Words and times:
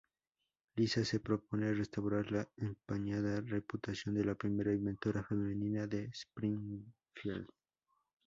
Lisa 0.77 1.05
se 1.05 1.19
propone 1.19 1.75
restaurar 1.75 2.31
la 2.31 2.49
empañada 2.57 3.39
reputación 3.41 4.15
de 4.15 4.25
la 4.25 4.33
primera 4.33 4.73
inventora 4.73 5.23
femenina 5.23 5.85
de 5.85 6.05
Springfield. 6.05 7.47